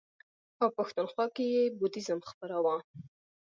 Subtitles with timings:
[0.61, 2.75] او پښتونخوا کې یې بودیزم خپراوه.